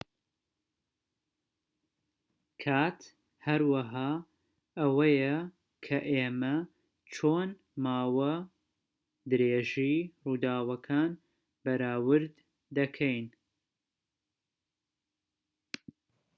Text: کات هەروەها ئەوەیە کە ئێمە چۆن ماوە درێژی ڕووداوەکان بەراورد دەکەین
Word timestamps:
کات 2.63 2.99
هەروەها 3.45 4.09
ئەوەیە 4.79 5.37
کە 5.85 5.99
ئێمە 6.11 6.55
چۆن 7.13 7.49
ماوە 7.85 8.35
درێژی 9.31 9.97
ڕووداوەکان 10.23 11.11
بەراورد 11.63 12.35
دەکەین 12.77 13.27